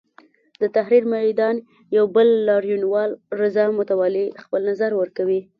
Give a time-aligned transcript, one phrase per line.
[0.61, 1.55] د تحریر میدان
[1.97, 3.09] یو بل لاریونوال
[3.41, 5.41] رضا متوالي خپل نظر ورکوي.